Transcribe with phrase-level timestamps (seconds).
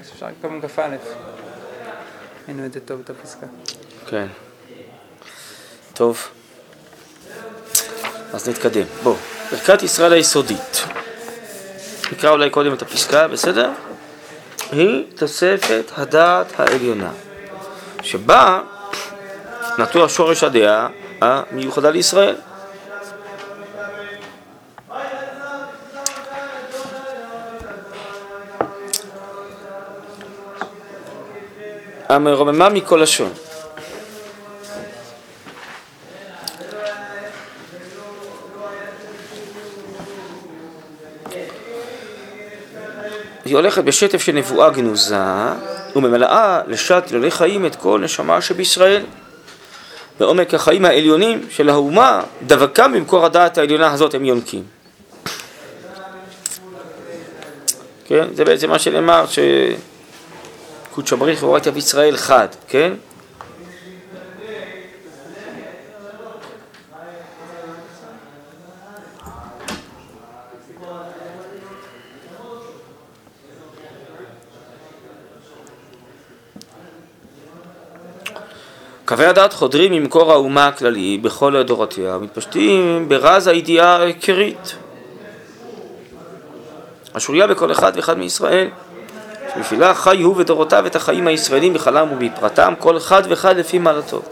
[0.00, 0.96] אפשר לקרוא כ"א.
[2.48, 3.46] ראינו את זה טוב, את הפסקה.
[4.06, 4.26] כן.
[5.94, 6.28] טוב.
[8.32, 8.86] אז נתקדם.
[9.02, 9.16] בואו.
[9.50, 10.84] ברכת ישראל היסודית.
[12.12, 13.70] נקרא אולי קודם את הפסקה, בסדר?
[14.72, 17.10] היא תוספת הדעת העליונה,
[18.02, 18.60] שבה
[19.78, 20.88] נטוע שורש הדעה
[21.20, 22.36] המיוחדה לישראל.
[32.14, 33.32] המרוממה מכל לשון.
[43.44, 45.16] היא הולכת בשטף של נבואה גנוזה
[45.96, 49.02] וממלאה לשעת אלוהי חיים את כל נשמה שבישראל.
[50.20, 54.62] בעומק החיים העליונים של האומה, דווקא במקור הדעת העליונה הזאת הם יונקים.
[58.04, 59.24] כן, זה בעצם מה שנאמר,
[61.06, 62.92] שקודש הבריך והורדתי ישראל חד, כן?
[79.04, 84.74] קווי הדעת חודרים ממקור האומה הכללי בכל דורותיה ומתפשטים ברז הידיעה העיקרית
[87.14, 88.68] השוריה בכל אחד ואחד מישראל
[89.62, 94.22] שבשבילה חי הוא ודורותיו את החיים הישראלים בכללם ובפרטם כל אחד ואחד לפי מעלתו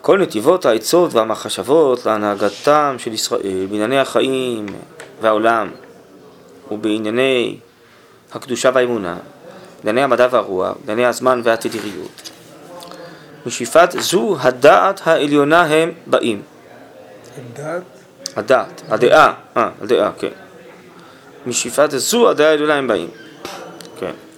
[0.00, 4.66] כל נתיבות העצות והמחשבות להנהגתם של ישראל בענייני החיים
[5.20, 5.70] והעולם
[6.70, 7.56] ובענייני
[8.32, 9.16] הקדושה והאמונה,
[9.84, 12.30] בענייני המדע והרוח, בענייני הזמן והתדיריות
[13.46, 16.42] משאיפת זו הדעת העליונה הם באים.
[17.38, 17.82] הדעת?
[18.36, 20.28] הדעת, הדעה, אה, הדעה, כן.
[21.46, 23.23] משאיפת זו הדעה העליונה הם באים.
[24.00, 24.33] כן.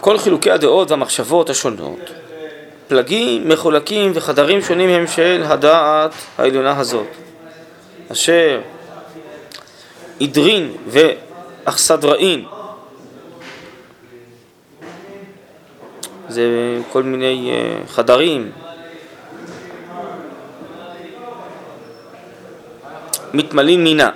[0.00, 1.98] כל חילוקי הדעות והמחשבות השונות,
[2.88, 7.06] פלגים, מחולקים וחדרים שונים הם של הדעת העליונה הזאת,
[8.12, 8.60] אשר
[10.20, 12.44] עדרין ואכסדראין
[16.28, 16.44] זה
[16.92, 18.52] כל מיני אה, חדרים
[23.34, 24.10] מתמלאים מינה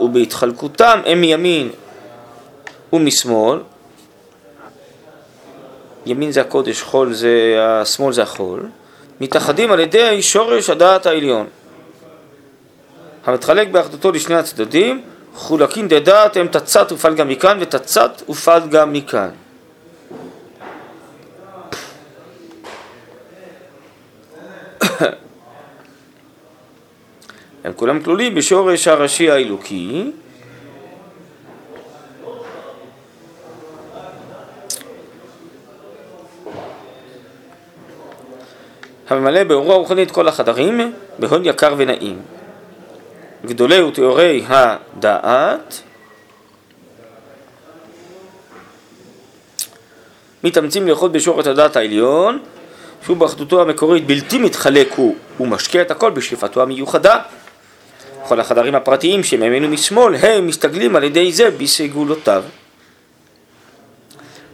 [0.00, 1.70] ובהתחלקותם הם מימין
[2.92, 3.58] ומשמאל.
[6.06, 8.68] ימין זה הקודש, חול זה, השמאל זה החול.
[9.20, 11.46] מתאחדים על ידי שורש הדעת העליון.
[13.26, 15.02] המתחלק באחדותו לשני הצדדים
[15.34, 19.28] חולקים דדעת הם תצת ופעל גם מכאן ותצת ופעל גם מכאן
[27.64, 30.10] הם כולם כלולים בשורש הראשי האלוקי.
[39.08, 42.18] הממלא באורו הרוחני את כל החדרים בהון יקר ונעים.
[43.46, 45.82] גדולי ותיאורי הדעת.
[50.44, 52.38] מתאמצים לאכול בשורש הדעת העליון
[53.04, 57.18] שהוא באחדותו המקורית בלתי מתחלק הוא ומשקה את הכל בשאיפתו המיוחדה
[58.28, 62.44] כל החדרים הפרטיים שמימין ומשמאל הם מסתגלים על ידי זה בסגולותיו.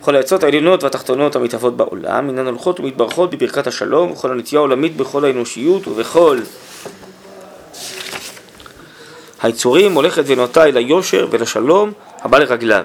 [0.01, 5.25] כל העצות העליונות והתחתונות המתהוות בעולם אינן הולכות ומתברכות בברכת השלום וכל הנטייה העולמית בכל
[5.25, 6.39] האנושיות ובכל
[9.43, 12.85] היצורים הולכת ונוטה אל היושר ולשלום הבא לרגליו.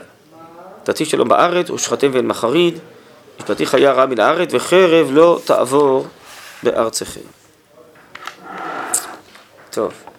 [0.83, 2.79] תעשי שלום בארץ ושכתם ואין מחריד,
[3.39, 6.07] משפטי חיה רע מן הארץ וחרב לא תעבור
[6.63, 7.21] בארצכם.
[9.69, 10.10] טוב.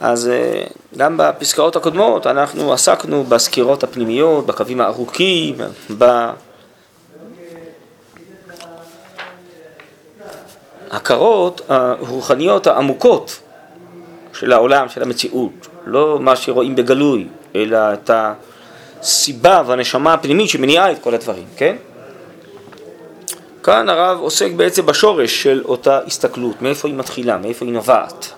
[0.00, 0.64] אז אה,
[0.96, 5.56] גם בפסקאות הקודמות אנחנו עסקנו בסקירות הפנימיות, בקווים הארוכים,
[10.90, 13.40] ההכרות הרוחניות העמוקות
[14.32, 18.10] של העולם, של המציאות, לא מה שרואים בגלוי, אלא את
[19.02, 21.76] הסיבה והנשמה הפנימית שמניעה את כל הדברים, כן?
[23.64, 28.32] כאן הרב עוסק בעצם בשורש של אותה הסתכלות, מאיפה היא מתחילה, מאיפה היא נובעת.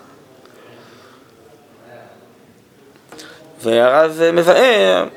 [3.61, 5.07] והרב מבאר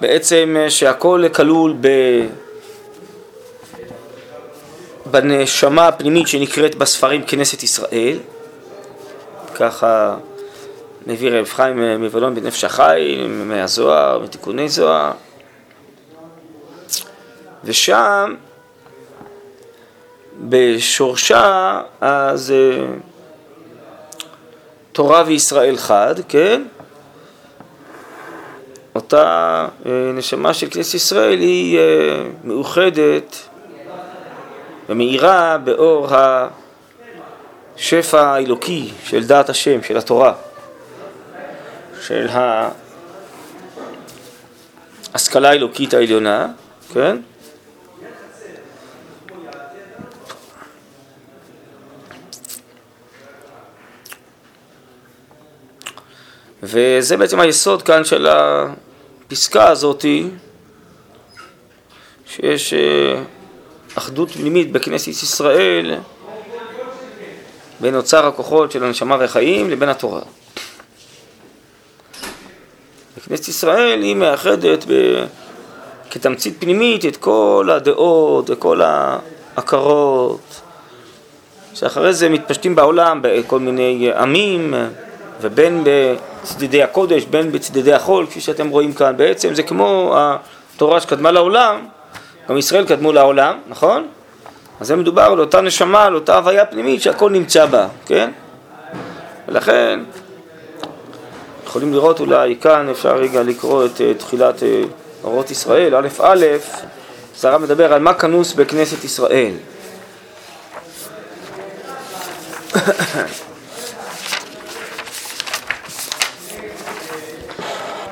[0.00, 1.88] בעצם שהכל כלול ב...
[5.06, 8.18] בנשמה הפנימית שנקראת בספרים כנסת ישראל,
[9.54, 10.16] ככה
[11.08, 15.12] מביא רב חיים מבלון בנפש החי, מהזוהר, מתיקוני זוהר,
[17.64, 18.34] ושם
[20.48, 22.84] בשורשה אז אה,
[24.92, 26.62] תורה וישראל חד, כן?
[28.94, 31.82] אותה אה, נשמה של כנסת ישראל היא אה,
[32.44, 33.36] מאוחדת
[34.88, 36.08] ומאירה באור
[37.76, 40.32] השפע האלוקי של דעת השם, של התורה,
[42.08, 42.26] של
[45.12, 46.46] ההשכלה האלוקית העליונה,
[46.94, 47.16] כן?
[56.62, 60.28] וזה בעצם היסוד כאן של הפסקה הזאתי,
[62.26, 63.22] שיש אה,
[63.94, 65.94] אחדות פנימית בכנסת ישראל
[67.80, 70.22] בין אוצר הכוחות של הנשמה והחיים לבין התורה.
[73.18, 75.24] בכנסת ישראל היא מאחדת ב...
[76.10, 80.60] כתמצית פנימית את כל הדעות וכל ההכרות
[81.74, 84.74] שאחרי זה מתפשטים בעולם בכל מיני עמים
[85.40, 89.16] ובין בצדדי הקודש, בין בצדדי החול, כפי שאתם רואים כאן.
[89.16, 91.86] בעצם זה כמו התורה שקדמה לעולם,
[92.48, 94.06] גם ישראל קדמו לעולם, נכון?
[94.80, 98.30] אז זה מדובר על אותה נשמה, על אותה הוויה פנימית שהכל נמצא בה, כן?
[99.48, 100.00] ולכן
[101.68, 104.64] יכולים לראות אולי כאן, אפשר רגע לקרוא את uh, תחילת uh,
[105.24, 106.46] אורות ישראל, א' א',
[107.36, 109.52] זה מדבר על מה כנוס בכנסת ישראל.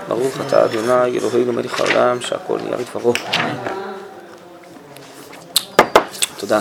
[0.09, 3.13] ברוך אתה אדוני אלוהינו מלך העולם שהכל נהיה בדברו.
[6.37, 6.61] תודה.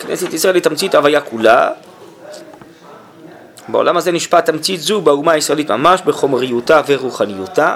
[0.00, 1.70] כנסת ישראל היא תמצית ההוויה כולה.
[3.68, 7.74] בעולם הזה נשפט תמצית זו באומה הישראלית ממש בחומריותה ורוחניותה,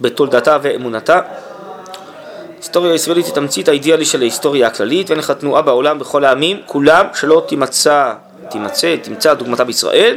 [0.00, 1.20] בתולדתה ואמונתה.
[2.54, 7.06] ההיסטוריה הישראלית היא תמצית האידיאלי של ההיסטוריה הכללית ואין לך תנועה בעולם בכל העמים, כולם
[7.14, 8.12] שלא תימצא,
[8.50, 10.16] תימצא, תמצא דוגמתה בישראל.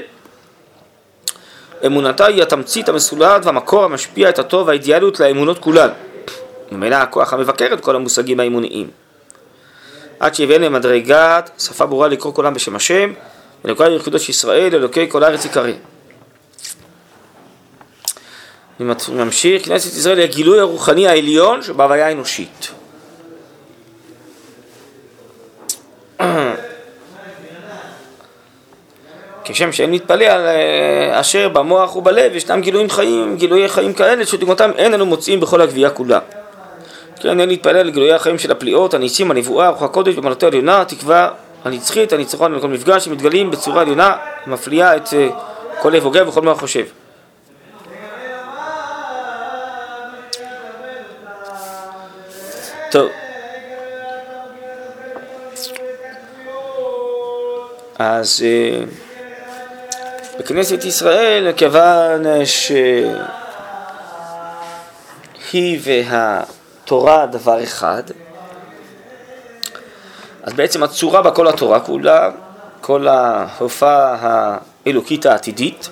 [1.86, 5.90] אמונתה היא התמצית המסולעת והמקור המשפיע את הטוב והאידיאליות לאמונות כולן.
[6.72, 8.90] ממילא הכוח המבקר את כל המושגים האמוניים.
[10.20, 13.14] עד שיביאן למדרגת שפה ברורה לקרוא כולם בשם השם,
[13.66, 15.72] ולכל יחידות ישראל, אלוקי כל הארץ יקרא.
[19.10, 22.72] ממשיך, כנסת ישראל היא הגילוי הרוחני העליון שבהוויה האנושית.
[29.44, 34.72] כשם שאין להתפלא על אה, אשר במוח ובלב ישנם גילויים חיים, גילויי חיים כאלה שדוגמתם
[34.78, 36.20] אין אנו מוצאים בכל הגבייה כולה.
[37.20, 41.30] כן, אין להתפלל על גילויי החיים של הפליאות, הניסים, הנבואה, רוח הקודש, במעלתו העליונה, התקווה
[41.64, 44.16] הנצחית, הניצחון בכל מפגש, שמתגלים בצורה עליונה,
[44.48, 45.30] מפליאה את אה,
[45.82, 46.86] כל לב הוגה וכל מה חושב.
[58.00, 58.80] אז אה,
[60.40, 63.16] בכנסת ישראל, כיוון שהיא
[65.84, 66.44] וה...
[66.88, 68.04] תורה דבר אחד,
[70.48, 72.30] אז בעצם הצורה בכל התורה כולה,
[72.82, 74.18] כל ההופעה
[74.86, 75.90] האלוקית העתידית,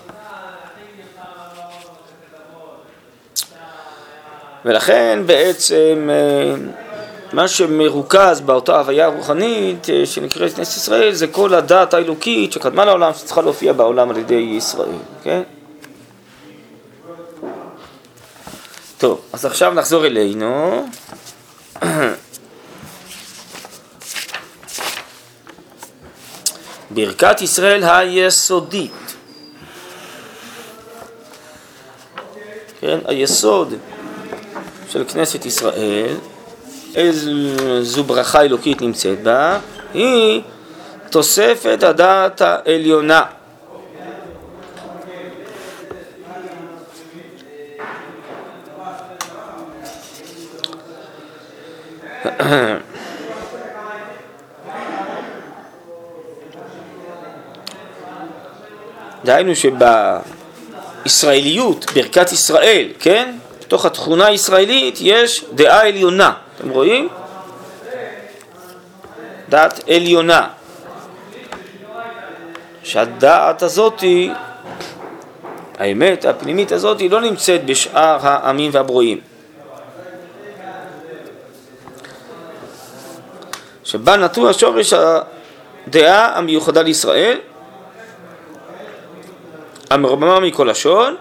[4.66, 6.56] ולכן בעצם אה,
[7.34, 13.14] מה שמרוכז באותה הוויה הרוחנית אה, שנקראת כנסת ישראל זה כל הדת האלוקית שקדמה לעולם
[13.14, 15.42] שצריכה להופיע בעולם על ידי ישראל, כן?
[18.98, 20.86] טוב, אז עכשיו נחזור אלינו.
[26.96, 29.16] ברכת ישראל היסודית.
[32.82, 33.74] כן, היסוד
[34.90, 36.16] של כנסת ישראל,
[36.96, 39.60] איזו ברכה אלוקית נמצאת בה,
[39.94, 40.42] היא
[41.10, 43.24] תוספת הדעת העליונה.
[59.26, 59.52] דהיינו
[61.06, 63.36] שבישראליות, ברכת ישראל, כן?
[63.60, 67.10] בתוך התכונה הישראלית יש דעה עליונה, אתם רואים?
[69.50, 70.48] דעת עליונה.
[72.84, 74.32] שהדעת הזאתי,
[75.78, 79.20] האמת הפנימית הזאתי לא נמצאת בשאר העמים והברואים.
[83.84, 87.38] שבה נטוע שורש הדעה המיוחדה לישראל,
[89.90, 91.16] המרוממה מכל לשון,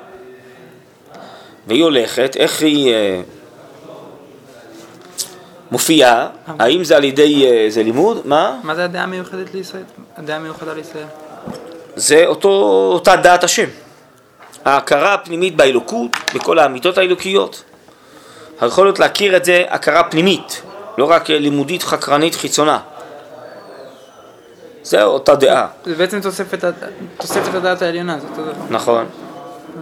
[1.67, 3.21] והיא הולכת, איך היא אה,
[5.71, 6.29] מופיעה,
[6.59, 8.61] האם זה על ידי איזה אה, לימוד, מה?
[8.63, 9.83] מה זה הדעה המיוחדת לישראל?
[10.17, 11.07] הדעה המיוחדה לישראל.
[11.97, 12.49] זה אותו,
[12.95, 13.69] אותה דעת השם.
[14.65, 17.63] ההכרה הפנימית באלוקות, בכל האמיתות האלוקיות.
[18.61, 20.63] היכולת להכיר את זה הכרה פנימית,
[20.99, 22.79] לא רק לימודית חקרנית חיצונה.
[24.85, 25.67] זה אותה דעה.
[25.85, 26.65] זה בעצם תוספת,
[27.19, 28.65] תוספת הדעת העליונה, זה אותו דבר.
[28.71, 29.07] נכון.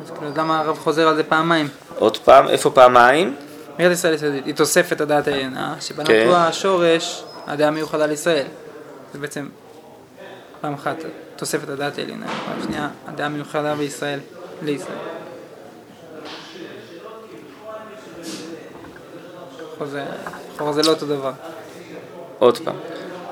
[0.05, 1.69] אז כאילו, למה הרב חוזר על זה פעמיים?
[1.99, 3.37] עוד פעם, איפה פעמיים?
[3.79, 6.29] מרד ישראל יסודית, היא תוספת הדעת העליונה, שבה כן.
[6.33, 8.47] השורש, הדעה המיוחדה לישראל.
[9.13, 9.49] זה בעצם
[10.61, 10.97] פעם אחת
[11.37, 14.19] תוספת הדעת העליונה, פעם שנייה הדעה המיוחדה בישראל,
[14.63, 14.99] לישראל.
[19.79, 21.33] חוזר זה לא אותו דבר.
[22.39, 22.77] עוד פעם.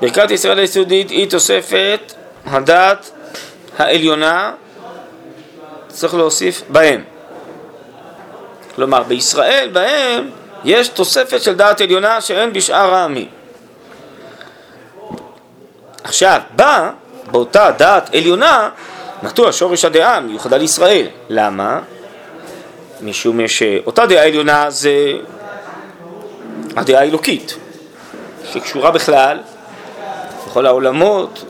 [0.01, 2.13] ברכת ישראל היסודית היא תוספת
[2.45, 3.11] הדת
[3.77, 4.53] העליונה,
[5.87, 7.03] צריך להוסיף בהם.
[8.75, 10.29] כלומר, בישראל, בהם,
[10.63, 13.27] יש תוספת של דעת עליונה שאין בשאר העמים.
[16.03, 16.91] עכשיו, בה,
[17.31, 18.69] באותה דעת עליונה,
[19.23, 21.07] נטוע שורש הדעה מיוחדה לישראל.
[21.29, 21.79] למה?
[23.01, 24.93] משום שאותה דעה עליונה זה
[26.75, 27.55] הדעה האלוקית,
[28.53, 29.37] שקשורה בכלל
[30.51, 31.45] בכל העולמות,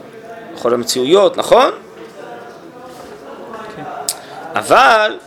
[0.54, 1.70] בכל המציאויות, נכון?
[4.54, 5.18] אבל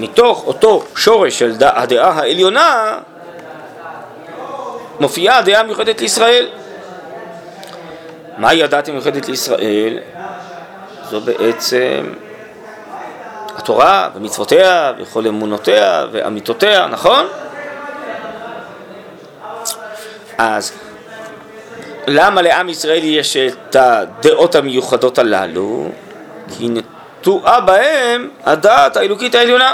[0.00, 2.98] מתוך אותו שורש של הדעה העליונה
[5.00, 6.48] מופיעה הדעה המיוחדת לישראל.
[8.38, 9.98] מהי הדת המיוחדת לישראל?
[11.10, 12.12] זו בעצם
[13.56, 17.26] התורה ומצוותיה וכל אמונותיה ואמיתותיה, נכון?
[20.38, 20.72] אז
[22.06, 25.88] למה לעם ישראל יש את הדעות המיוחדות הללו?
[26.58, 29.72] כי נטועה בהם הדעת האלוקית העליונה.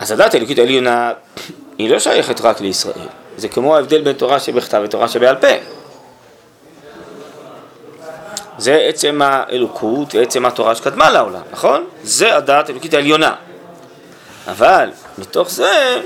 [0.00, 1.12] אז הדעת האלוקית העליונה
[1.78, 5.46] היא לא שייכת רק לישראל, זה כמו ההבדל בין תורה שבכתב ותורה שבעל פה.
[8.58, 11.84] זה עצם האלוקות ועצם התורה שקדמה לעולם, נכון?
[12.02, 13.34] זה הדעת האלוקית העליונה.
[14.48, 16.00] אבל מתוך זה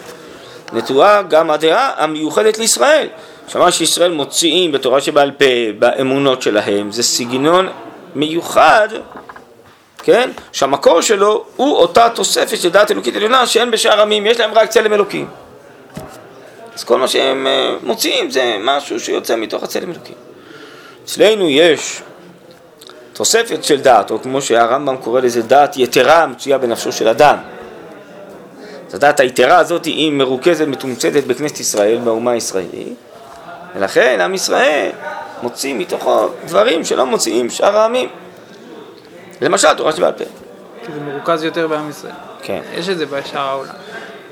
[0.73, 3.09] נטועה גם הדעה המיוחדת לישראל.
[3.49, 5.45] שמה שישראל מוציאים בתורה שבעל פה,
[5.79, 7.69] באמונות שלהם, זה סגנון
[8.15, 8.89] מיוחד,
[10.03, 10.31] כן?
[10.53, 14.69] שהמקור שלו הוא אותה תוספת של דעת אלוקית עליונה שאין בשאר עמים, יש להם רק
[14.69, 15.27] צלם אלוקים.
[16.75, 20.15] אז כל מה שהם אה, מוציאים זה משהו שיוצא מתוך הצלם אלוקים.
[21.05, 22.03] אצלנו יש
[23.13, 27.37] תוספת של דעת, או כמו שהרמב"ם קורא לזה דעת יתרה המצויה בנפשו של אדם.
[28.93, 32.95] אז הדעת היתרה הזאת היא מרוכזת, מתומצתת בכנסת ישראל, באומה הישראלית,
[33.75, 34.91] ולכן עם ישראל
[35.43, 38.09] מוציא מתוכו דברים שלא מוציאים שאר העמים.
[39.41, 40.25] למשל, תורה שבעל פה.
[40.87, 42.13] כי זה מרוכז יותר בעם ישראל.
[42.43, 42.61] כן.
[42.75, 43.75] יש את זה בשאר העולם.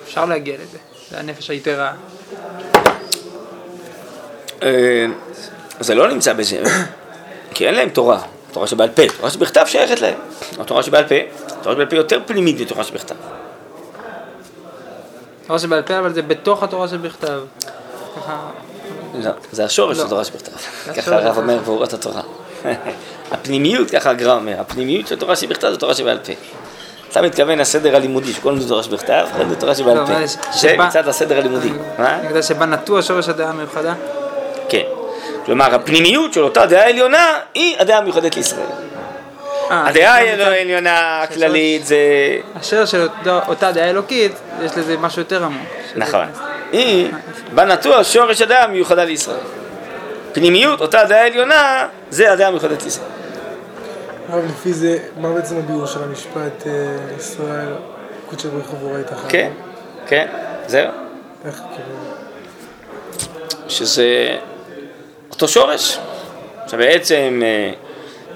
[0.04, 0.78] אפשר להגיע לזה.
[1.10, 1.92] זה הנפש היתרה.
[4.62, 5.06] אה,
[5.80, 6.62] זה לא נמצא בזה,
[7.54, 8.20] כי אין להם תורה,
[8.52, 10.18] תורה שבעל פה, תורה שבכתב שייכת להם.
[10.58, 11.14] התורה שבעל פה,
[11.62, 13.14] תורה שבעל פה יותר פנימית מתורה שבכתב.
[15.50, 17.40] תורה שבעל פה, אבל זה בתוך התורה שבכתב.
[19.14, 20.02] לא, זה השורש לא.
[20.04, 20.52] של תורה שבכתב.
[20.96, 21.16] ככה.
[21.16, 22.22] הרב אומר באורת התורה.
[23.32, 26.32] הפנימיות, ככה הגר"א אומר, הפנימיות של תורה שבכתב זה תורה שבעל פה.
[27.10, 30.12] אתה מתכוון לסדר הלימודי, שקוראים לזה תורה שבכתב, אחרי זה תורה שבעל לא, פה.
[30.52, 31.72] זה מצד הסדר הלימודי.
[31.98, 33.94] אני יודע שבה נטוע שורש הדעה המיוחדה.
[34.68, 34.84] כן.
[35.46, 38.66] כלומר, הפנימיות של אותה דעה עליונה היא הדעה המיוחדת לישראל.
[39.70, 41.96] אה, הדעה העליונה הכללית זה...
[42.54, 45.68] השורש של אותה דעה אלוקית, יש לזה משהו יותר עמוק.
[45.96, 46.26] נכון.
[46.72, 47.10] היא,
[47.54, 49.36] בה נטוע שורש הדעה המיוחדה לישראל.
[50.32, 53.06] פנימיות, אותה דעה עליונה, זה הדעה המיוחדת לישראל.
[54.28, 56.72] הרב, לפי זה, מה בעצם הביאור של המשפט אה,
[57.18, 57.72] ישראל,
[58.26, 59.16] קודשא בריך הוא בורא איתך?
[59.28, 59.50] כן,
[60.06, 60.26] כן,
[60.66, 60.90] זהו.
[61.44, 62.20] איך כאילו...
[63.68, 64.36] שזה
[65.30, 65.98] אותו שורש.
[66.66, 67.72] שבעצם אה,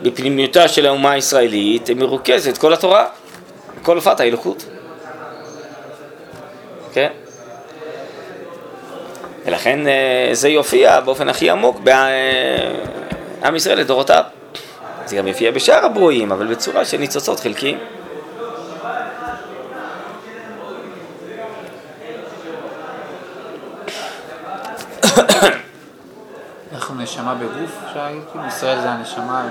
[0.03, 3.07] בפנימיותה של האומה הישראלית מרוכזת כל התורה,
[3.83, 4.65] כל הופעת האלוקות.
[6.93, 7.09] כן?
[9.47, 14.23] ולכן אה, זה יופיע באופן הכי עמוק בעם ישראל לדורותיו.
[15.07, 17.79] זה גם יופיע בשאר הברואים, אבל בצורה של ניצוצות חלקיים.
[26.75, 28.23] אנחנו נשמה בגוף, אפשר להגיד?
[28.49, 29.49] ישראל זה הנשמה,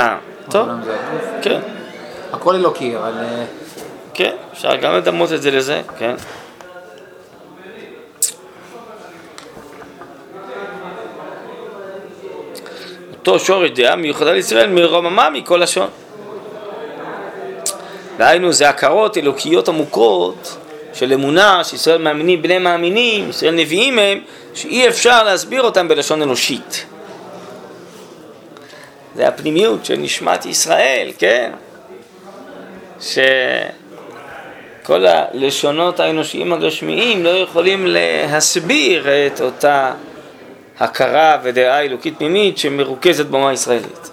[0.00, 0.16] אה,
[0.50, 1.24] טוב, זה הגוף.
[1.42, 1.60] כן,
[2.32, 3.44] הכל אלוקי, אבל אה,
[4.14, 6.14] כן, אפשר גם לדמות את זה לזה, כן.
[13.18, 15.88] אותו שורש דעה מיוחדה לישראל מרוממה מכל לשון.
[18.18, 20.56] דהיינו, זה הכרות אלוקיות עמוקות
[20.96, 24.20] של אמונה, שישראל מאמינים, בני מאמינים, ישראל נביאים הם,
[24.54, 26.86] שאי אפשר להסביר אותם בלשון אנושית.
[29.14, 31.52] זה הפנימיות של נשמת ישראל, כן?
[33.00, 39.92] שכל הלשונות האנושיים הגשמיים לא יכולים להסביר את אותה
[40.78, 44.10] הכרה ודעה אלוקית פנימית שמרוכזת באומה הישראלית.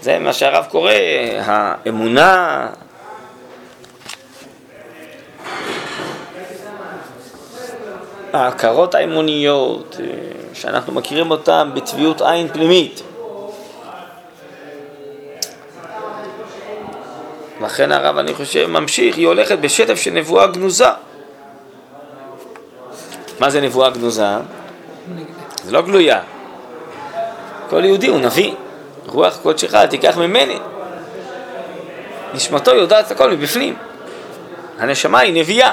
[0.00, 0.92] זה מה שהרב קורא
[1.38, 2.66] האמונה
[8.34, 10.06] ההכרות האמוניות אה,
[10.54, 13.02] שאנחנו מכירים אותן בטביעות עין פנימית
[17.64, 20.88] לכן הרב, אני חושב, ממשיך, היא הולכת בשטף של נבואה גנוזה.
[23.40, 24.26] מה זה נבואה גנוזה?
[25.64, 26.20] זה לא גלויה.
[27.70, 28.52] כל יהודי הוא נביא.
[29.06, 30.58] רוח קודשך תיקח ממני.
[32.34, 33.76] נשמתו יודעת הכל מבפנים.
[34.78, 35.72] הנשמה היא נביאה.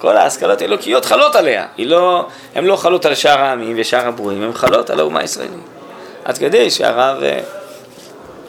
[0.00, 1.66] כל ההשכלות האלוקיות חלות עליה.
[1.78, 5.60] לא, הן לא חלות על שאר העמים ושאר הברואים, הן חלות על האומה הישראלית.
[6.24, 7.40] עד כדי שהרב אה,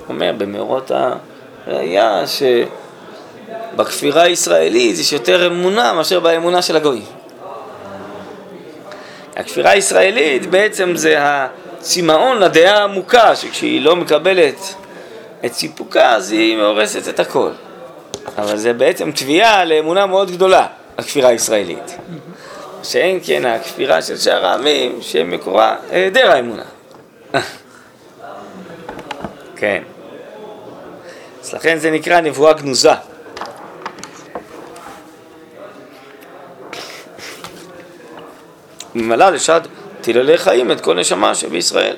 [0.09, 0.91] אומר במאורות
[1.67, 2.23] הראייה
[3.75, 7.05] שבכפירה הישראלית יש יותר אמונה מאשר באמונה של הגויים.
[9.35, 14.73] הכפירה הישראלית בעצם זה הצמאון לדעה העמוקה, שכשהיא לא מקבלת
[15.45, 17.49] את סיפוקה אז היא מאורסת את הכל.
[18.37, 21.97] אבל זה בעצם תביעה לאמונה מאוד גדולה, הכפירה הישראלית.
[22.83, 26.63] שאין כן הכפירה של שאר העמים שמקורה היעדר האמונה.
[29.55, 29.83] כן.
[31.41, 32.91] אז לכן זה נקרא נבואה גנוזה.
[38.95, 39.61] ממלא לשד
[40.01, 41.95] תללי חיים את כל נשמה שבישראל.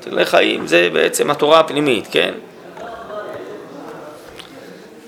[0.00, 2.34] תללי חיים זה בעצם התורה הפנימית, כן?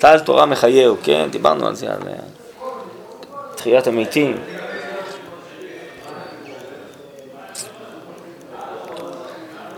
[0.05, 1.27] טל תורה מחייהו, כן?
[1.31, 1.99] דיברנו על זה, על
[3.55, 4.37] תחיית המתים.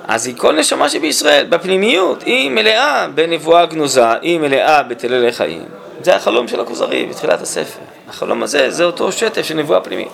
[0.04, 5.64] אז היא כל נשמה שבישראל, בפנימיות, היא מלאה בנבואה גנוזה, היא מלאה בתללי חיים.
[6.02, 7.80] זה החלום של הכוזרי בתחילת הספר.
[8.08, 10.08] החלום הזה זה אותו שטף של נבואה פנימית.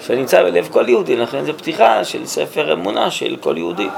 [0.00, 3.88] שנמצא בלב כל יהודי, לכן זו פתיחה של ספר אמונה של כל יהודי.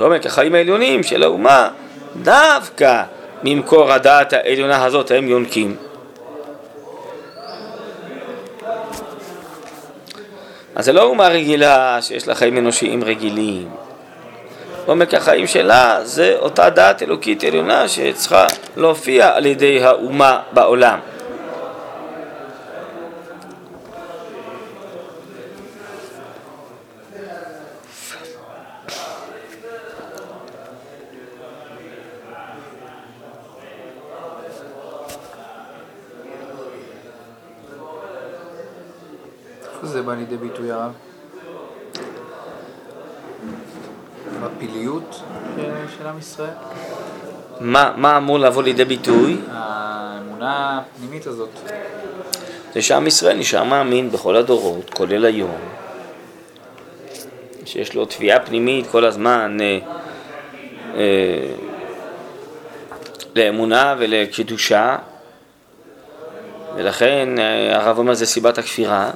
[0.00, 1.68] ועומק החיים העליונים של האומה
[2.22, 3.02] דווקא
[3.42, 5.76] ממקור הדעת העליונה הזאת הם יונקים.
[10.74, 13.68] אז זה לא אומה רגילה שיש לה חיים אנושיים רגילים.
[14.86, 20.98] עומק החיים שלה זה אותה דעת אלוקית עליונה שצריכה להופיע על ידי האומה בעולם.
[39.82, 40.92] איפה זה בא לידי ביטוי הרב?
[44.42, 45.20] בפיליות
[45.56, 45.62] של-
[45.98, 46.50] של עם ישראל?
[47.60, 49.36] מה, מה אמור לבוא לידי ביטוי?
[49.50, 51.48] האמונה הפנימית הזאת.
[52.74, 55.58] זה שעם ישראל נשאר מאמין בכל הדורות, כולל היום,
[57.64, 59.78] שיש לו תביעה פנימית כל הזמן אה,
[60.94, 61.54] אה,
[63.34, 64.96] לאמונה ולקדושה,
[66.76, 69.10] ולכן אה, הרב אומר זה סיבת הכפירה,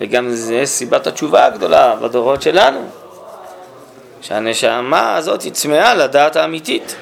[0.00, 2.80] וגם זה סיבת התשובה הגדולה בדורות שלנו,
[4.20, 6.96] שהנשמה הזאת היא צמאה לדעת האמיתית.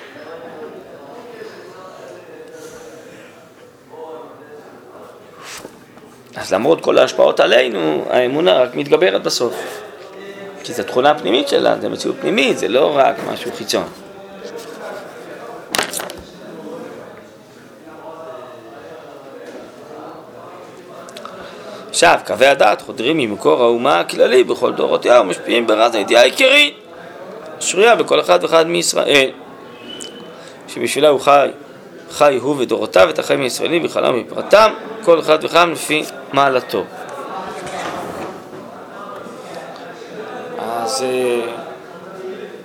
[6.37, 9.55] אז למרות כל ההשפעות עלינו, האמונה רק מתגברת בסוף.
[10.65, 13.85] כי זו תכונה פנימית שלה, זו מציאות פנימית, זה לא רק משהו חיצון.
[21.99, 26.75] עכשיו, קווי הדעת חודרים ממקור האומה הכללי בכל דורותיה ומשפיעים ברז הידיעה העיקרית,
[27.61, 29.31] שרויה בכל אחד ואחד מישראל,
[30.69, 31.49] שבשבילה הוא חי,
[32.11, 34.73] חי הוא ודורותיו את החיים הישראלים בכללם ובפרטם,
[35.05, 36.85] כל אחד ואחד לפי מעלתו.
[40.59, 41.41] אז אה,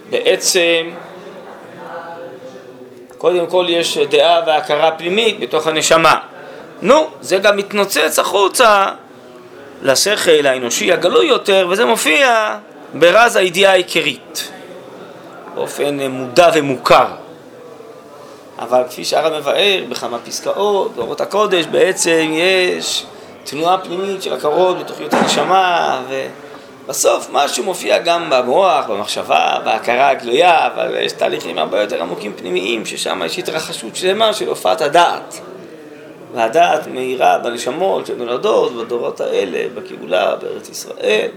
[0.10, 0.90] בעצם
[3.18, 6.16] קודם כל יש דעה והכרה פנימית בתוך הנשמה.
[6.82, 8.88] נו, זה גם מתנוצץ החוצה
[9.84, 12.58] לשכל האנושי הגלוי יותר, וזה מופיע
[12.94, 14.52] ברז הידיעה העיקרית,
[15.56, 17.08] באופן מודע ומוכר.
[18.60, 23.06] אבל כפי שהרב מבאר בכמה פסקאות, באורות הקודש בעצם יש
[23.44, 26.02] תנועה פנימית של הכרות בתוכניות הנשמה,
[26.86, 32.86] ובסוף משהו מופיע גם במוח, במחשבה, בהכרה הגלויה, אבל יש תהליכים הרבה יותר עמוקים פנימיים,
[32.86, 35.40] ששם יש התרחשות שלמה של הופעת הדעת.
[36.34, 41.30] והדעת מאירה בנשמות שנולדות בדורות האלה, בגאולה, בארץ ישראל.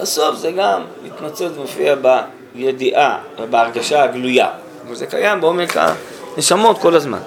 [0.00, 1.94] בסוף זה גם מתמצא ומופיע
[2.54, 4.48] בידיעה ובהרגשה הגלויה.
[4.88, 5.76] וזה קיים בעומק
[6.36, 7.18] הנשמות כל הזמן.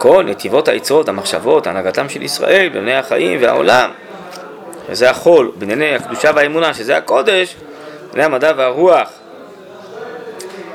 [0.00, 3.90] כל נתיבות העצות, המחשבות, הנהגתם של ישראל בענייני החיים והעולם,
[4.88, 7.56] שזה החול, בענייני הקדושה והאמונה, שזה הקודש,
[8.10, 9.10] בענייני המדע והרוח,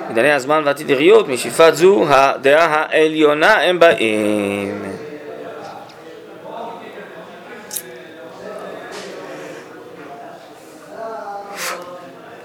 [0.07, 4.81] בענייני הזמן והתדיריות, משאיפת זו הדעה העליונה הם באים.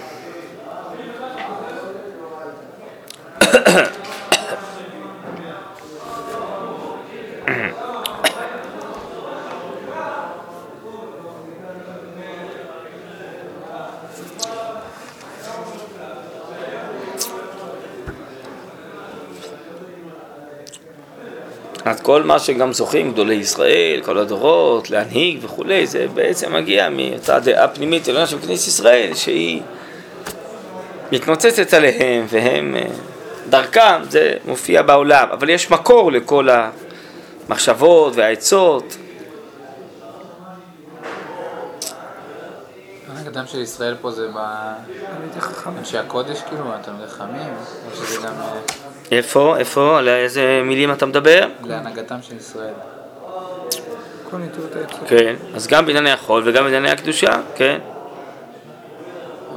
[21.92, 27.40] אז כל מה שגם זוכים גדולי ישראל, כל הדורות, להנהיג וכולי, זה בעצם מגיע מאותה
[27.40, 29.62] דעה פנימית עליונה של כנסת ישראל, שהיא
[31.12, 32.86] מתנוצצת עליהם, והם, אה,
[33.50, 36.48] דרכם, זה מופיע בעולם, אבל יש מקור לכל
[37.50, 38.98] המחשבות והעצות.
[43.26, 44.28] האדם של ישראל פה זה
[45.66, 47.54] באנשי הקודש כאילו, התלמידי חכמים,
[47.92, 48.34] או שזה גם...
[48.42, 48.60] אה,
[49.12, 51.48] איפה, איפה, על איזה מילים אתה מדבר?
[51.64, 52.74] להנהגתם של ישראל.
[55.08, 57.80] כן, אז גם בענייני החול וגם בענייני הקדושה, כן.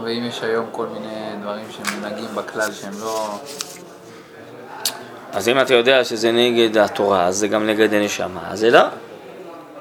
[0.05, 3.39] ואם יש היום כל מיני דברים שמנהגים בכלל שהם לא...
[5.33, 8.81] אז אם אתה יודע שזה נגד התורה, אז זה גם נגד הנשמה, אז זה לא.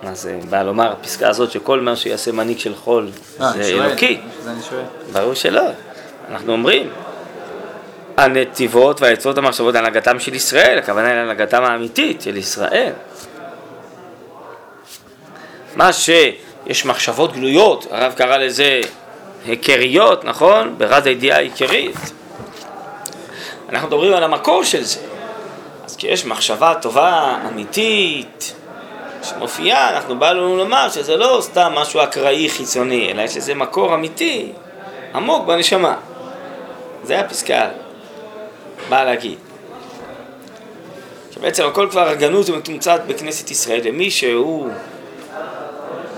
[0.03, 4.19] מה זה בא לומר, הפסקה הזאת שכל מה שיעשה מנהיג של חול לא, זה אלוקי.
[4.43, 4.83] זה אני שואל.
[5.11, 5.61] ברור שלא.
[6.31, 6.89] אנחנו אומרים,
[8.17, 12.91] הנתיבות והעצות המחשבות להנהגתם של ישראל, הכוונה היא להנהגתם האמיתית של ישראל.
[15.75, 18.81] מה שיש מחשבות גלויות, הרב קרא לזה
[19.45, 20.75] היכריות, נכון?
[20.77, 21.95] ברד הידיעה העיקרית.
[23.69, 24.99] אנחנו מדברים על המקור של זה.
[25.85, 28.53] אז כשיש מחשבה טובה, אמיתית,
[29.23, 34.51] שמופיעה, אנחנו באנו לומר שזה לא סתם משהו אקראי חיצוני, אלא יש לזה מקור אמיתי,
[35.15, 35.95] עמוק בנשמה.
[37.03, 37.69] זה הפסקה,
[38.89, 39.37] באה להגיד.
[41.31, 44.69] שבעצם הכל כבר גנוז ומתומצת בכנסת ישראל, ומי שהוא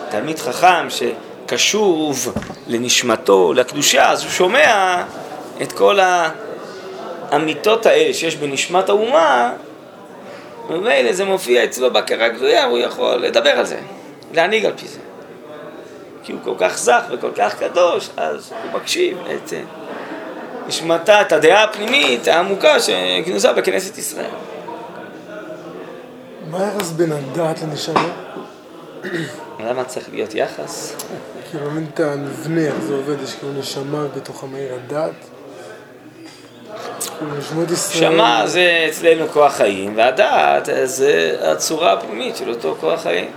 [0.09, 2.33] תלמיד חכם שקשוב
[2.67, 5.03] לנשמתו, לקדושה, אז הוא שומע
[5.61, 5.99] את כל
[7.31, 9.51] האמיתות האלה שיש בנשמת האומה,
[10.69, 13.77] וממילא זה מופיע אצלו בהכרה גלויה, הוא יכול לדבר על זה,
[14.33, 14.99] להנהיג על פי זה.
[16.23, 19.61] כי הוא כל כך זך וכל כך קדוש, אז הוא מקשיב את אה,
[20.67, 24.29] נשמתה, את הדעה הפנימית העמוקה שגנוזה בכנסת ישראל.
[26.49, 28.09] מה היחס בין הדעת לנשמה?
[29.59, 30.95] למה צריך להיות יחס?
[31.51, 35.34] כאילו, מבין את המבנה, איך זה עובד, יש כאילו נשמה בתוך המאיר הדעת.
[37.89, 43.27] שמע זה אצלנו כוח חיים, והדעת זה הצורה הפנימית של אותו כוח חיים.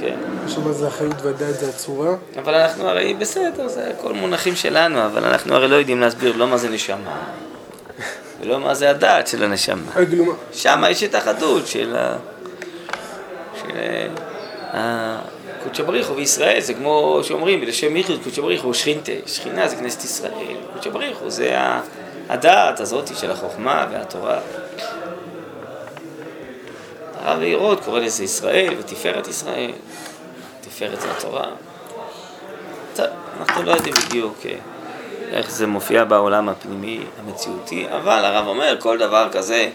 [0.00, 0.14] כן.
[0.44, 2.10] נשמה זה החיות והדעת זה הצורה.
[2.38, 6.46] אבל אנחנו הרי בסדר, זה הכל מונחים שלנו, אבל אנחנו הרי לא יודעים להסביר לא
[6.46, 7.16] מה זה נשמה,
[8.40, 9.92] ולא מה זה הדעת של הנשמה.
[9.96, 10.34] אה, כאילו?
[10.52, 12.16] שם יש את החדות של ה...
[13.60, 14.08] של
[14.72, 15.18] ה...
[15.64, 19.76] קודשא בריך הוא בישראל, זה כמו שאומרים, בלשם ייחוד קודשא בריך הוא שכינתה, שכינה זה
[19.76, 20.32] כנסת ישראל,
[20.72, 21.80] קודשא בריך הוא זה ה-
[22.28, 24.38] הדעת הזאת של החוכמה והתורה.
[27.22, 29.70] הרב ירוד קורא לזה ישראל ותפארת ישראל.
[30.60, 31.46] תפארת לתורה.
[32.94, 33.06] טוב,
[33.40, 34.54] אנחנו לא יודעים בדיוק אה,
[35.30, 39.70] איך זה מופיע בעולם הפנימי המציאותי, אבל הרב אומר, כל דבר כזה,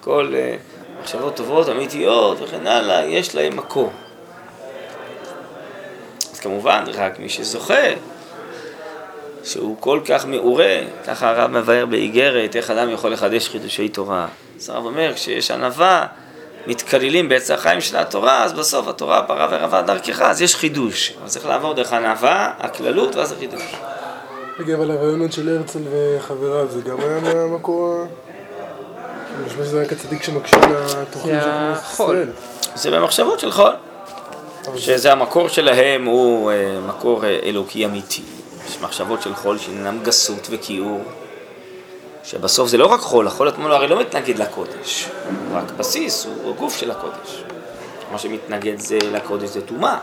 [0.00, 0.56] כל אה,
[1.00, 3.92] מחשבות טובות, אמיתיות וכן הלאה, יש להם מקור.
[6.32, 7.74] אז כמובן, רק מי שזוכה,
[9.44, 10.76] שהוא כל כך מעורה,
[11.06, 14.26] ככה הרב מבאר באיגרת, איך אדם יכול לחדש חידושי תורה.
[14.58, 16.06] אז הרב אומר, כשיש ענווה,
[16.66, 21.14] מתקללים בעץ החיים של התורה, אז בסוף התורה פרה ורבה דרכך, אז יש חידוש.
[21.24, 23.62] אז צריך לעבור דרך ענווה, הכללות, ואז החידוש.
[24.58, 28.06] רגע, אבל הרעיונות של הרצל וחבריו, זה גם היה מהמקור ה...
[29.40, 31.92] אני חושב שזה רק הצדיק שמקשיב לתוכנית של כנסת.
[31.92, 32.28] ישראל.
[32.74, 33.72] זה במחשבות של חול.
[34.76, 38.22] שזה המקור שלהם הוא אה, מקור אה, אלוקי אמיתי.
[38.82, 41.02] מחשבות של חול שעניינם גסות וכיעור,
[42.24, 46.54] שבסוף זה לא רק חול, החול עצמו הרי לא מתנגד לקודש, הוא רק בסיס, הוא
[46.54, 47.42] הגוף של הקודש.
[48.12, 49.98] מה שמתנגד זה לקודש זה טומאה.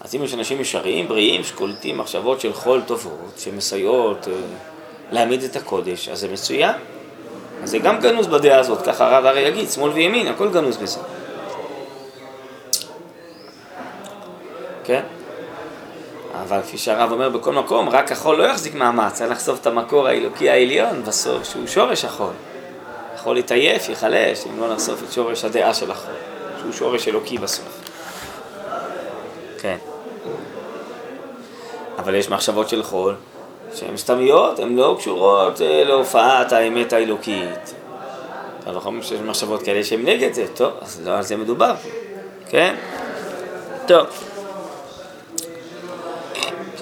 [0.00, 4.32] אז אם יש אנשים ישרים, בריאים, שקולטים מחשבות של חול טובות, שמסייעות אה,
[5.10, 6.74] להעמיד את הקודש, אז זה מצוין.
[7.62, 11.00] אז זה גם גנוז בדעה הזאת, ככה הרב הרי יגיד, שמאל וימין, הכל גנוז בזה.
[14.84, 15.02] כן?
[16.34, 20.08] אבל כפי שהרב אומר בכל מקום, רק החול לא יחזיק מעמד, צריך לחשוף את המקור
[20.08, 22.32] האלוקי העליון בסוף, שהוא שורש החול.
[23.14, 26.14] החול יתעייף, ייחלש, אם לא נחשוף את שורש הדעה של החול,
[26.60, 27.80] שהוא שורש אלוקי בסוף.
[29.60, 29.76] כן.
[31.98, 33.14] אבל יש מחשבות של חול
[33.74, 37.74] שהן סתמיות, הן לא קשורות אה, להופעת האמת האלוקית.
[38.64, 41.74] אבל אנחנו אומרים שיש מחשבות כאלה שהן נגד זה, טוב, אז לא על זה מדובר
[42.50, 42.74] כן?
[43.86, 44.06] טוב.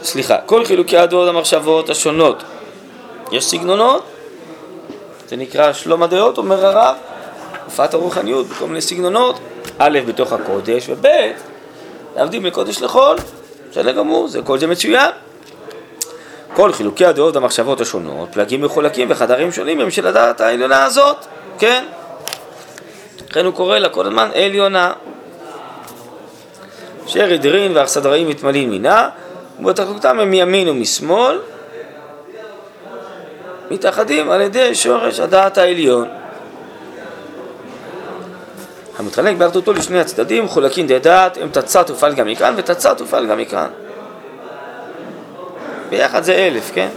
[0.08, 2.42] סליחה, כל חילוקי הדעות המחשבות השונות.
[3.32, 4.02] יש סגנונות,
[5.28, 6.96] זה נקרא שלום הדעות, אומר הרב,
[7.64, 9.38] הופעת הרוחניות בכל מיני סגנונות,
[9.78, 11.06] א', בתוך הקודש, וב',
[12.16, 13.16] להבדיל מקודש לחול,
[13.70, 15.10] בסדר גמור, זה, כל זה מצוין.
[16.54, 21.16] כל חילוקי הדעות והמחשבות השונות, פלגים מחולקים וחדרים שונים הם של הדעת העליונה הזאת,
[21.58, 21.84] כן?
[23.30, 24.92] לכן הוא קורא לה כל הזמן עליונה.
[27.06, 29.08] אשר הדרין והסדראים מתמלאים מינה,
[29.60, 31.38] ובתחלוקתם הם מימין ומשמאל,
[33.70, 36.08] מתאחדים על ידי שורש הדעת העליון.
[38.98, 43.38] המתחלק באחדותו לשני הצדדים, מחולקים די דעת, הם תצה תופעל גם מכאן ותצה תופעל גם
[43.38, 43.68] מכאן.
[45.90, 46.88] ביחד זה אלף, כן?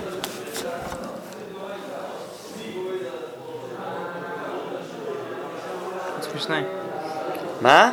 [7.62, 7.92] מה?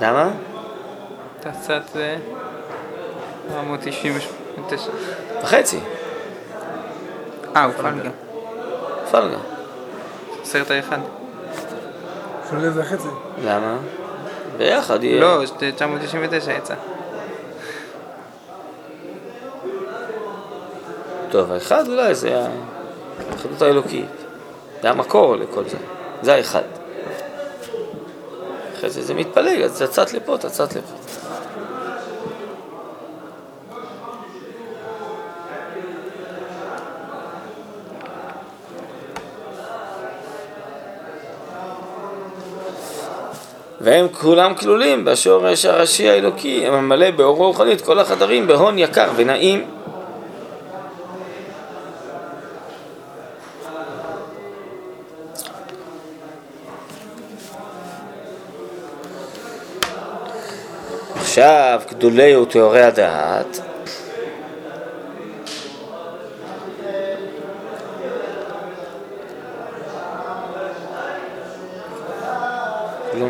[0.00, 0.30] למה?
[1.40, 2.16] תצת זה
[3.52, 4.90] 499.
[5.42, 5.80] וחצי.
[7.56, 8.10] אה, הוא גם.
[9.10, 9.38] פלגה.
[10.44, 10.98] סרט האחד.
[12.46, 13.08] אפילו זה החצי.
[13.44, 13.76] למה?
[14.56, 15.20] ביחד יהיה.
[15.20, 15.42] לא,
[15.76, 16.74] 999 יצא.
[21.30, 22.46] טוב, האחד אולי זה
[23.32, 24.06] האחדות האלוקית.
[24.82, 25.76] זה המקור לכל זה.
[26.22, 26.62] זה האחד.
[28.74, 30.94] אחרי זה זה מתפלג, אז תצת לפה, תצת לפה.
[43.82, 49.64] והם כולם כלולים בשורש הראשי האלוקי, הממלא באורו רוחני את כל החדרים בהון יקר ונעים.
[61.16, 63.60] עכשיו, גדולי וטהורי הדעת,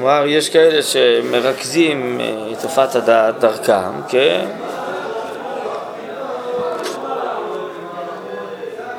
[0.02, 4.46] כלומר, יש כאלה שמרכזים אה, את הופעת הדעת דרכם, כן?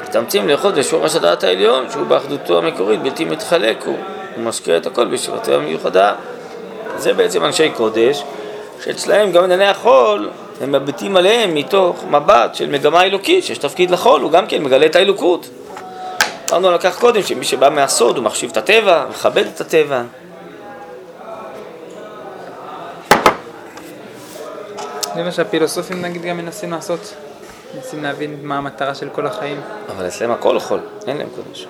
[0.03, 3.95] מתאמצים לאחוז בשורש הדעת העליון, שהוא באחדותו המקורית בלתי מתחלק הוא
[4.37, 6.15] משקיע את הכל בשירתו המיוחדה.
[6.97, 8.23] זה בעצם אנשי קודש,
[8.83, 10.29] שאצלהם גם ענייני החול,
[10.61, 14.85] הם מביטים עליהם מתוך מבט של מגמה אלוקית, שיש תפקיד לחול, הוא גם כן מגלה
[14.85, 15.49] את האלוקות.
[16.51, 20.01] אמרנו על כך קודם, שמי שבא מהסוד הוא מחשיב את הטבע, מכבד את הטבע.
[25.15, 27.13] זה מה שהפילוסופים נגיד גם מנסים לעשות.
[27.75, 29.61] מנסים להבין מה המטרה של כל החיים.
[29.89, 31.67] אבל אצלם הכל חול, אין להם קודש.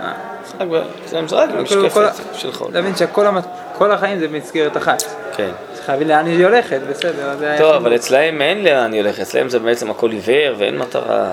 [0.00, 0.12] אה,
[0.60, 2.72] רק ב- אצלם זה רק כאילו משקפת של חול.
[2.72, 5.02] להבין שכל החיים זה במסגרת אחת.
[5.36, 5.50] כן.
[5.74, 7.32] צריך להבין לאן היא הולכת, בסדר.
[7.34, 7.74] טוב, חינוך.
[7.76, 11.30] אבל אצלהם אין לאן אני הולך, אצלהם זה בעצם הכל עיוור ואין מטרה.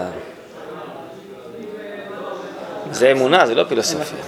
[2.92, 4.20] זה אמונה, זה לא פילוסופיה.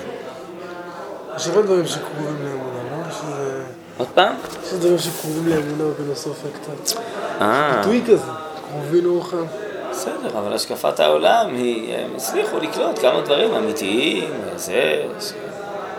[1.36, 3.12] יש הרבה דברים שקרובים לאמונה, לא?
[3.14, 3.64] שזה...
[3.98, 4.36] עוד פעם?
[4.72, 7.00] יש דברים שקרובים לאמונה בפילוסופיה קצת.
[7.42, 8.32] אה, ביטוי כזה,
[8.72, 9.46] קרובי נורחם.
[9.92, 15.06] בסדר, אבל השקפת העולם היא, הם הצליחו לקלוט כמה דברים אמיתיים, זה,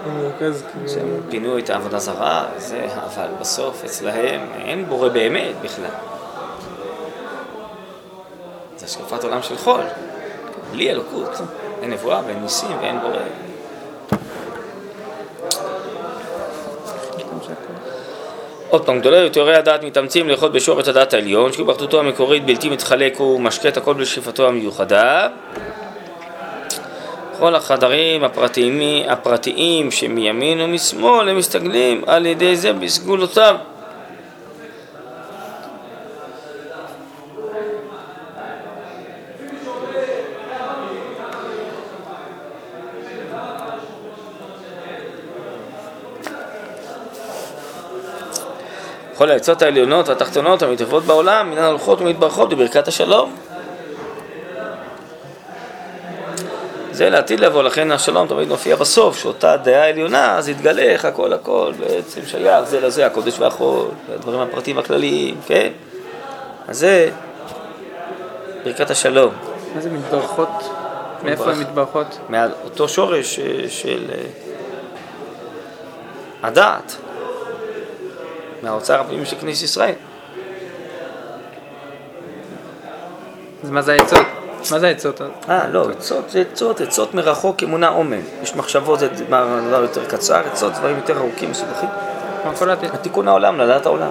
[0.07, 0.89] במרכז כאילו...
[0.89, 5.85] שהם פינו את העבודה זרה, זה, אבל בסוף אצלהם אין בורא באמת בכלל.
[8.77, 9.83] זה השקפת עולם של חול,
[10.71, 11.41] בלי אלוקות,
[11.83, 13.19] אין נבואה ואין ניסים ואין בורא.
[18.73, 23.21] עוד פעם, גדולי תיאורי הדעת מתאמצים לאכול בשורש הדעת העליון, שהוא באחדותו המקורית בלתי מתחלק
[23.21, 25.29] ומשקה את הכל בשאיפתו המיוחדה.
[27.39, 33.57] כל החדרים הפרטיים, הפרטיים שמימין ומשמאל הם מסתגלים על ידי זה בסגולותיו.
[49.23, 53.37] כל העצות העליונות והתחתונות המתערבות בעולם אינן הולכות ומתברכות בברכת השלום.
[56.91, 61.33] זה לעתיד לבוא, לכן השלום תמיד מופיע בסוף, שאותה דעה עליונה, אז יתגלה איך הכל
[61.33, 65.73] הכל בעצם שייך זה לזה, הקודש והחול, הדברים הפרטיים הכלליים, כן?
[66.69, 67.11] אז זה
[68.65, 69.33] ברכת השלום,
[69.75, 70.71] מה זה מתברכות?
[71.23, 72.19] מאיפה הן מתברכות?
[72.29, 74.25] מעל אותו שורש אה, של אה,
[76.43, 76.97] הדעת,
[78.63, 79.95] מהאוצר הפנימי של כנסת ישראל.
[83.65, 84.27] אז מה זה העצות?
[84.71, 85.21] מה זה העצות?
[85.49, 88.21] אה, לא, עצות זה עצות, עצות מרחוק אמונה אומן.
[88.43, 91.89] יש מחשבות זה דבר יותר קצר, עצות דברים יותר ארוכים, מסובכים.
[92.43, 92.79] כמו כל הת...
[93.03, 94.11] תיקון העולם, לדעת העולם.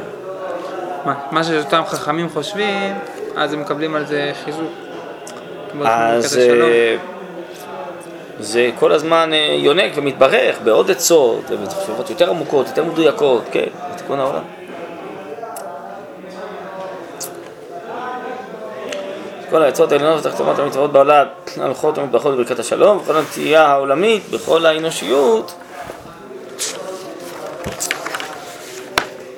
[1.06, 2.96] מה, מה שאותם חכמים חושבים,
[3.36, 4.72] אז הם מקבלים על זה חיזוק.
[5.86, 6.38] אז.
[6.38, 6.98] אה,
[8.42, 14.20] זה כל הזמן אה, יונק ומתברך בעוד עצות, ומחשבות יותר עמוקות, יותר מדויקות, כן, בתיקון
[14.20, 14.44] העולם.
[19.50, 21.26] כל העצות העליונות והתחתונות המתברות בעולם
[21.58, 25.54] הולכות ומתברכות בברכת השלום, וכל הנטייה העולמית בכל האנושיות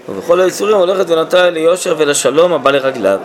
[0.10, 3.20] ובכל היצורים הולכת ונוטה ליושר ולשלום הבא לרגליו,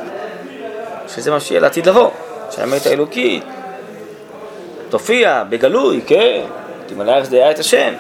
[1.09, 2.11] שזה מה שיהיה לעתיד לבוא,
[2.51, 3.45] שהאמת האלוקית
[4.91, 6.41] תופיע בגלוי, כן,
[6.87, 7.95] תמלא דעה את השם.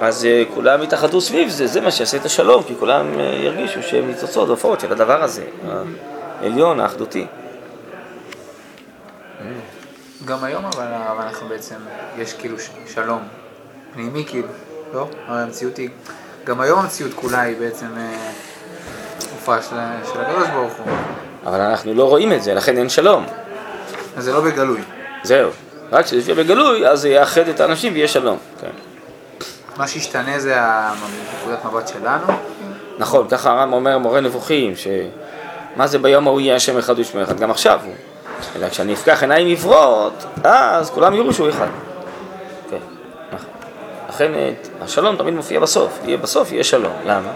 [0.00, 3.82] אז אה, כולם יתאחדו סביב זה, זה מה שיעשה את השלום, כי כולם אה, ירגישו
[3.82, 5.44] שהם ניצוצות והופעות של הדבר הזה,
[6.40, 7.26] העליון, האחדותי.
[10.24, 10.86] גם היום אבל,
[11.22, 11.74] אנחנו בעצם,
[12.18, 12.56] יש כאילו
[12.94, 13.18] שלום
[13.94, 14.48] פנימי כאילו,
[14.94, 15.08] לא?
[15.28, 15.88] אבל המציאות היא,
[16.44, 18.30] גם היום המציאות כולה היא בעצם אה,
[19.32, 19.76] הופעה של,
[20.12, 20.92] של הקדוש ברוך הוא.
[21.46, 23.26] אבל אנחנו לא רואים את זה, לכן אין שלום.
[24.16, 24.80] אז זה לא בגלוי.
[25.24, 25.50] זהו.
[25.92, 28.38] רק כשזה יהיה בגלוי, אז זה יאחד את האנשים ויהיה שלום.
[28.60, 28.70] כן.
[29.76, 30.56] מה שהשתנה זה
[31.40, 32.26] נקודת מבט שלנו.
[32.98, 37.40] נכון, ככה הרמב"ם אומר מורה נבוכים, שמה זה ביום ההוא יהיה השם אחד ושמו אחד,
[37.40, 37.94] גם עכשיו הוא.
[38.56, 41.66] אלא כשאני אפקח עיניים עיוורות, אז כולם יראו שהוא אחד.
[42.70, 42.76] כן,
[43.32, 43.48] נכון.
[44.08, 46.92] לכן אה, השלום תמיד מופיע בסוף, יהיה בסוף יהיה שלום.
[47.06, 47.32] למה?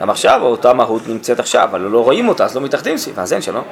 [0.00, 3.32] גם עכשיו אותה מהות נמצאת עכשיו, אבל לא רואים אותה, אז לא מתאחדים סביבה, אז
[3.32, 3.64] אין שלום.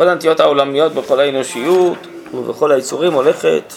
[0.00, 3.72] בכל הנטיות העולמיות, בכל האנושיות ובכל היצורים הולכת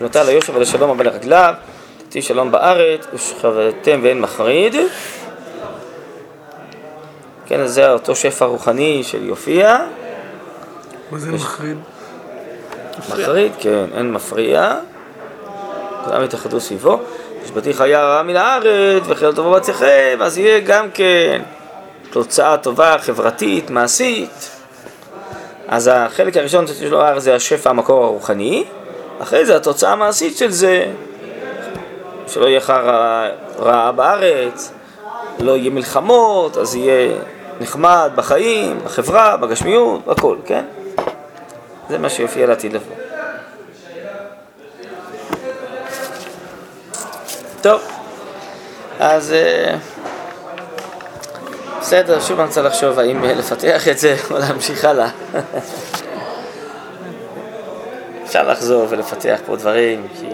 [0.00, 1.54] נוטה ליושר ולשלום הבא לרגליו,
[2.08, 4.74] תהי שלום בארץ, ושכבתם ואין מחריד.
[7.46, 9.78] כן, אז זה אותו שפע רוחני של יופיע.
[11.10, 11.78] מה זה מחריד?
[12.98, 14.78] מחריד, כן, אין מפריע.
[16.04, 17.00] כולם יתאחדו סביבו.
[17.44, 21.42] השבתי חיה רעה מן הארץ, וחיל טובה בצאכם, אז יהיה גם כן
[22.10, 24.50] תוצאה טובה, חברתית, מעשית.
[25.68, 28.64] אז החלק הראשון של הארץ זה השפע המקור הרוחני,
[29.18, 30.86] אחרי זה התוצאה המעשית של זה,
[32.26, 33.28] שלא יהיה חרא
[33.58, 34.72] רעה בארץ,
[35.40, 37.14] לא יהיה מלחמות, אז יהיה
[37.60, 40.64] נחמד בחיים, בחברה, בגשמיות, בכל, כן?
[41.88, 43.03] זה מה שיופיע לעתיד לבוא.
[47.64, 47.82] טוב,
[49.00, 49.76] אז אה,
[51.80, 55.08] בסדר, שוב אני רוצה לחשוב האם אה, לפתח את זה או להמשיך הלאה.
[58.24, 60.26] אפשר לחזור ולפתח פה דברים, כי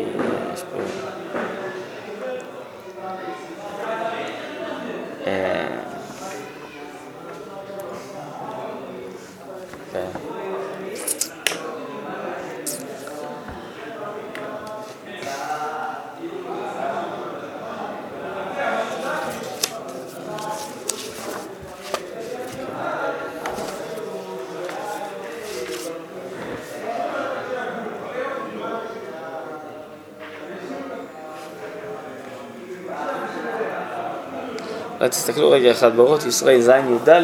[35.01, 37.23] אולי תסתכלו רגע אחד באורות ישראל ז' י"ד,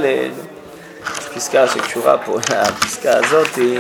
[1.35, 2.39] פסקה שקשורה פה
[2.71, 3.79] לפסקה הזאתי.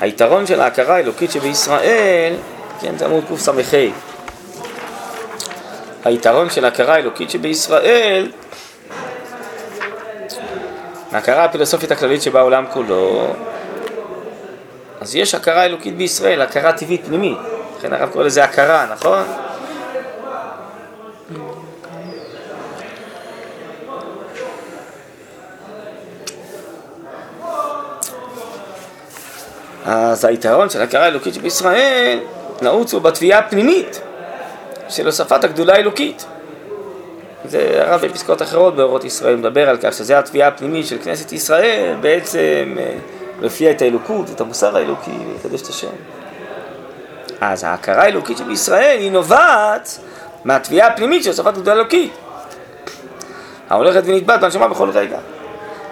[0.00, 2.34] היתרון של ההכרה האלוקית שבישראל,
[2.80, 3.52] כן, זה עמוד קס"ה.
[6.04, 8.30] היתרון של ההכרה האלוקית שבישראל,
[11.12, 13.34] ההכרה הפילוסופית הכללית שבעולם כולו,
[15.00, 17.51] אז יש הכרה אלוקית בישראל, הכרה טבעית פנימית.
[17.82, 19.24] לכן הרב קורא לזה הכרה, נכון?
[29.84, 32.18] אז היתרון של הכרה אלוקית שבישראל
[32.62, 34.00] נעוץ הוא בתביעה הפנימית
[34.88, 36.26] של הוספת הגדולה האלוקית.
[37.44, 41.96] זה הרב בפסקאות אחרות באורות ישראל מדבר על כך שזה התביעה הפנימית של כנסת ישראל
[42.00, 42.94] בעצם אה,
[43.40, 46.11] לפי את האלוקות, את המוסר האלוקי, לקדש את השם.
[47.44, 49.98] אז ההכרה האלוקית שבישראל היא נובעת
[50.44, 52.12] מהתביעה הפנימית של הוספת גדולה אלוקית.
[53.70, 55.18] ההולכת ונטבעת בנשמה בכל רגע.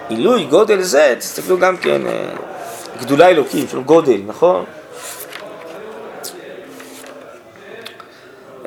[0.09, 2.29] עילוי גודל זה, תסתכלו גם כן, אה,
[2.99, 4.65] גדולה אלוקית, של גודל, נכון?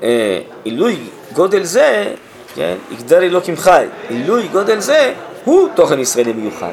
[0.03, 0.97] אה, עילוי
[1.33, 2.15] גודל זה,
[2.55, 5.15] כן, יגדל אלוקים חי, עילוי גודל זה
[5.45, 6.73] הוא תוכן ישראלי מיוחד.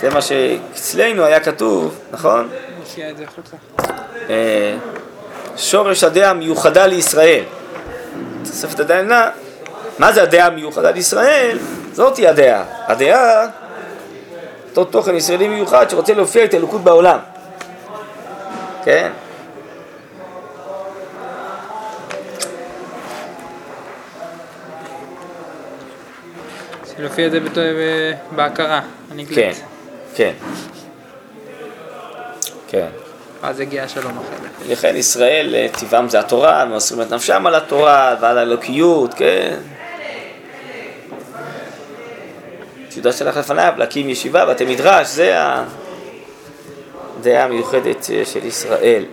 [0.00, 2.48] זה מה שאצלנו היה כתוב, נכון?
[2.98, 3.56] את זה החוצה.
[4.30, 4.76] אה,
[5.56, 7.44] שורש הדעה המיוחדה לישראל.
[8.44, 9.30] תוספת הדעה
[9.98, 11.58] מה זה הדעה המיוחדה לישראל?
[11.92, 12.64] זאתי הדעה.
[12.86, 13.46] הדעה,
[14.70, 17.18] אותו תוכן ישראלי מיוחד שרוצה להופיע את האלוקות בעולם.
[18.84, 19.10] כן?
[26.96, 28.80] שלפי זה בת- ב- בהכרה,
[29.10, 29.36] הנגלית.
[29.36, 29.52] כן,
[30.14, 30.32] כן.
[32.68, 32.88] כן.
[33.42, 34.72] אז הגיע השלום אחר.
[34.72, 39.56] לכן ישראל, אה, טבעם זה התורה, הם מוסרים את נפשם על התורה ועל האלוקיות, כן.
[42.90, 45.34] שיודה שלך לפניו להקים ישיבה, בתי מדרש, זה
[47.18, 49.04] הדעה המיוחדת אה, של ישראל.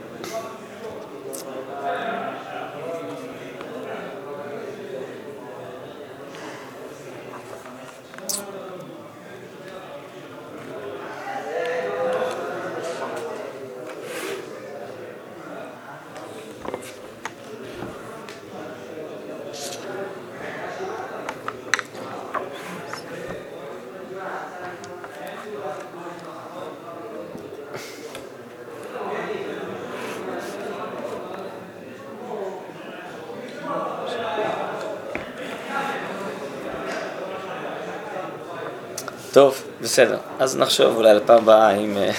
[39.33, 40.17] טוב, בסדר.
[40.39, 42.11] אז נחשוב אולי לפעם הבאה אם אה,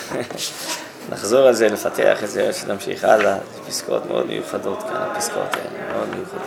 [1.12, 3.36] נחזור על זה, לפתח את זה, שנמשיך הלאה.
[3.68, 6.42] פסקאות מאוד מיוחדות כאן, הפסקאות האלה, מאוד מיוחדות.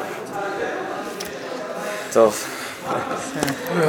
[2.13, 2.43] טוב.